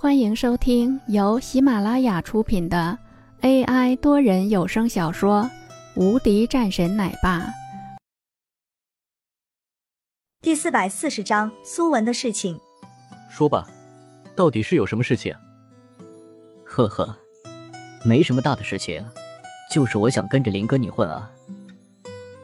[0.00, 2.96] 欢迎收听由喜马拉雅出品的
[3.40, 5.42] AI 多人有声小说
[6.00, 7.40] 《无敌战神奶爸》
[10.40, 12.60] 第四百四十章苏文的事情。
[13.28, 13.66] 说吧，
[14.36, 15.34] 到底是有什么事情？
[16.64, 17.18] 呵呵，
[18.04, 19.04] 没什么大的事情，
[19.68, 21.28] 就是我想跟着林哥你混啊。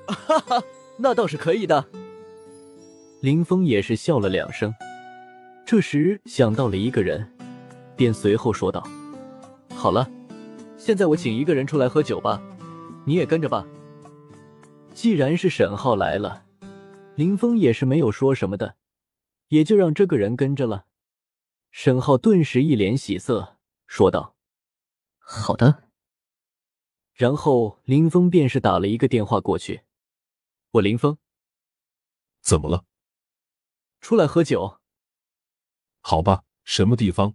[0.08, 0.60] 哈哈，
[0.96, 1.84] 那倒是可以的。
[3.20, 4.74] 林峰也是笑了两声，
[5.64, 7.30] 这时想到了一个人。
[7.96, 8.86] 便随后说道
[9.74, 10.10] ：“好了，
[10.76, 12.42] 现在我请一个人出来喝酒吧，
[13.06, 13.66] 你也跟着吧。”
[14.94, 16.46] 既然是沈浩来了，
[17.16, 18.76] 林峰也是没有说什么的，
[19.48, 20.86] 也就让这个人跟着了。
[21.72, 24.36] 沈浩顿时一脸喜色，说道
[25.18, 25.88] ：“好的。”
[27.12, 29.82] 然后林峰便是打了一个电话过去
[30.72, 31.18] ：“我林峰，
[32.40, 32.84] 怎么了？
[34.00, 34.80] 出来喝酒？
[36.00, 37.34] 好吧，什么地方？”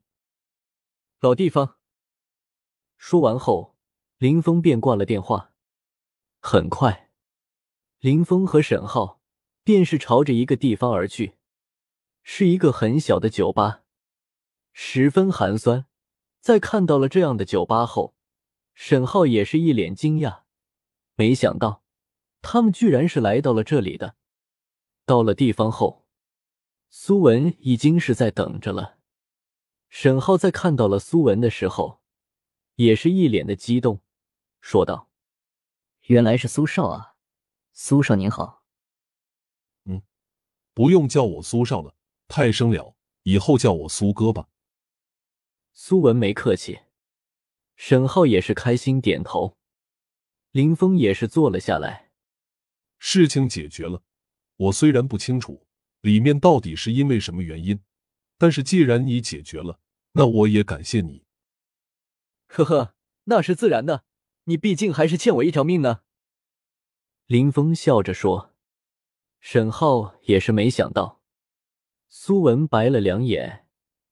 [1.21, 1.75] 老地方。
[2.95, 3.75] 说完后，
[4.17, 5.51] 林峰便挂了电话。
[6.39, 7.11] 很快，
[7.99, 9.20] 林峰和沈浩
[9.61, 11.35] 便是朝着一个地方而去，
[12.23, 13.84] 是一个很小的酒吧，
[14.71, 15.87] 十分寒酸。
[16.39, 18.15] 在看到了这样的酒吧后，
[18.73, 20.43] 沈浩也是一脸惊讶，
[21.15, 21.83] 没想到
[22.41, 24.15] 他们居然是来到了这里的。
[25.05, 26.05] 到了地方后，
[26.89, 28.98] 苏文已经是在等着了。
[29.90, 32.01] 沈浩在看到了苏文的时候，
[32.76, 34.01] 也是一脸的激动，
[34.62, 35.09] 说道
[36.07, 37.15] ：“原来是苏少啊，
[37.73, 38.63] 苏少您好。
[39.85, 40.01] ”“嗯，
[40.73, 41.95] 不用叫我苏少了，
[42.27, 44.48] 太生了，以后叫我苏哥吧。”
[45.73, 46.79] 苏文没客气，
[47.76, 49.57] 沈浩也是开心点头。
[50.51, 52.12] 林峰也是坐了下来。
[52.98, 54.04] 事情解决了，
[54.57, 55.67] 我虽然不清楚
[56.01, 57.79] 里面到底是因为什么原因。
[58.40, 59.79] 但是既然你解决了，
[60.13, 61.26] 那我也感谢你。
[62.48, 62.95] 呵呵，
[63.26, 64.03] 那是自然的，
[64.45, 66.01] 你毕竟还是欠我一条命呢。
[67.27, 68.55] 林峰笑着说。
[69.41, 71.22] 沈浩也是没想到，
[72.09, 73.67] 苏文白了两眼，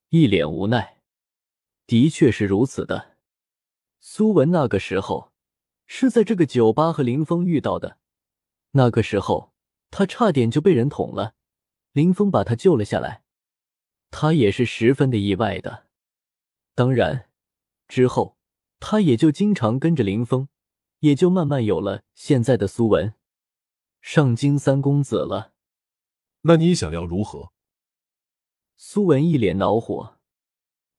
[0.08, 1.02] 一脸无奈。
[1.86, 3.18] 的确是如此的，
[4.00, 5.34] 苏文那个时候
[5.86, 7.98] 是在这个酒吧和林峰遇到的，
[8.72, 9.54] 那个时候
[9.92, 11.36] 他差点就被人捅了，
[11.92, 13.24] 林峰把他救了下来。
[14.10, 15.88] 他也是十分的意外的，
[16.74, 17.30] 当然，
[17.88, 18.38] 之后
[18.80, 20.48] 他也就经常跟着林峰，
[21.00, 23.14] 也就慢慢有了现在的苏文，
[24.02, 25.54] 上京三公子了。
[26.42, 27.52] 那你想要如何？
[28.78, 30.18] 苏文一脸恼火，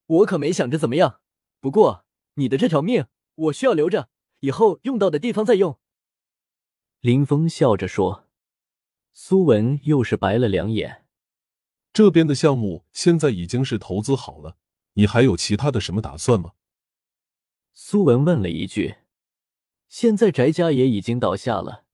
[0.07, 1.21] 我可没想着怎么样。
[1.61, 2.05] 不过
[2.35, 5.79] 你的这条命，我需要留着，以后用到的地方再用。
[7.01, 8.27] 林峰笑着说。
[9.21, 11.08] 苏文又是白了两眼。
[11.98, 14.56] 这边的项目现在已经是投资好了，
[14.92, 16.53] 你还有其他的什么打算吗？
[17.72, 18.98] 苏文问了一句。
[19.88, 21.86] 现在翟家也已经倒下了，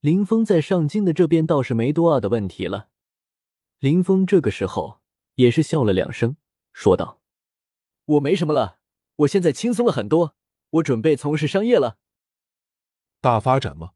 [0.00, 2.90] 林峰在上京的这边倒是没多大的问题了。
[3.78, 5.00] 林峰这个时候
[5.36, 6.36] 也是笑了两声，
[6.74, 7.22] 说道
[8.04, 8.80] ：“我没什么了，
[9.16, 10.36] 我现在轻松了很多，
[10.72, 11.96] 我准备从事商业了。
[13.22, 13.92] 大发展吗？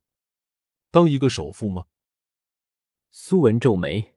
[0.90, 1.84] 当一个首富吗？”
[3.12, 4.15] 苏文皱眉。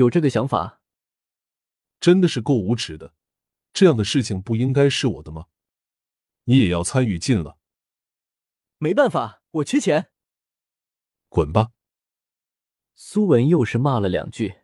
[0.00, 0.80] 有这个想法，
[2.00, 3.12] 真的是够无耻的！
[3.74, 5.48] 这样的事情不应该是我的吗？
[6.44, 7.58] 你也要参与进了？
[8.78, 10.10] 没办法，我缺钱。
[11.28, 11.72] 滚吧！
[12.94, 14.62] 苏文又是骂了两句，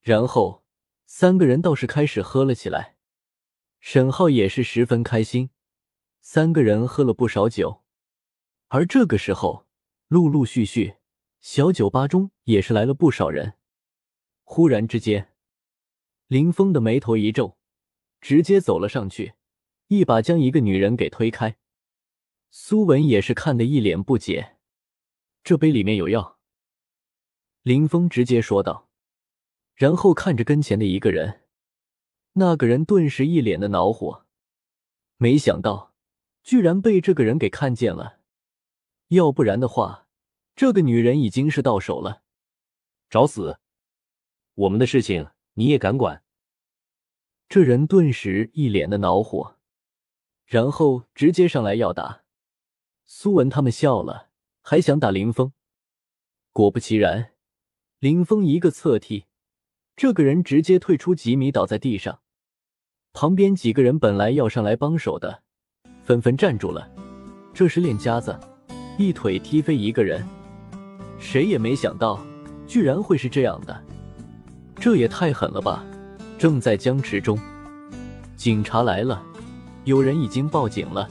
[0.00, 0.64] 然后
[1.06, 2.96] 三个人倒是开始喝了起来。
[3.78, 5.50] 沈浩也是十分开心，
[6.20, 7.84] 三个人喝了不少酒。
[8.66, 9.68] 而这个时候，
[10.08, 10.96] 陆陆续续，
[11.40, 13.56] 小酒吧中也是来了不少人。
[14.52, 15.32] 忽然之间，
[16.26, 17.56] 林峰的眉头一皱，
[18.20, 19.34] 直接走了上去，
[19.86, 21.56] 一把将一个女人给推开。
[22.50, 24.56] 苏文也是看得一脸不解
[25.44, 26.40] ：“这杯里面有药。”
[27.62, 28.88] 林峰直接说道，
[29.76, 31.42] 然后看着跟前的一个人，
[32.32, 34.26] 那个人顿时一脸的恼火，
[35.16, 35.94] 没想到
[36.42, 38.18] 居然被这个人给看见了，
[39.10, 40.08] 要不然的话，
[40.56, 42.24] 这个女人已经是到手了，
[43.08, 43.60] 找死！
[44.54, 46.22] 我们的事情你也敢管？
[47.48, 49.56] 这人顿时一脸的恼火，
[50.46, 52.22] 然后直接上来要打。
[53.04, 54.28] 苏文他们笑了，
[54.60, 55.52] 还想打林峰，
[56.52, 57.32] 果不其然，
[57.98, 59.24] 林峰一个侧踢，
[59.96, 62.20] 这个人直接退出几米倒在地上。
[63.12, 65.42] 旁边几个人本来要上来帮手的，
[66.04, 66.88] 纷纷站住了。
[67.52, 68.38] 这时练家子
[68.96, 70.24] 一腿踢飞一个人，
[71.18, 72.24] 谁也没想到，
[72.68, 73.84] 居然会是这样的。
[74.80, 75.84] 这也太狠了吧！
[76.38, 77.38] 正在僵持中，
[78.34, 79.22] 警察来了，
[79.84, 81.06] 有人已经报警了。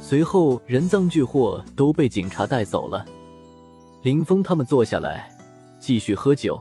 [0.00, 3.04] 随后，人赃俱获都被警察带走了。
[4.02, 5.30] 林峰他们坐下来，
[5.78, 6.58] 继续喝酒。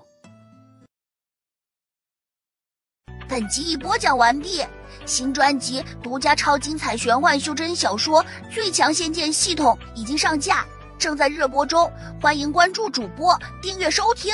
[3.30, 4.62] 本集已播讲完毕，
[5.06, 8.22] 新专辑独家超精彩玄幻修真小说
[8.54, 10.66] 《最强仙剑系统》已经上架，
[11.00, 11.90] 正在热播中，
[12.22, 14.34] 欢迎关注主播，订阅收听。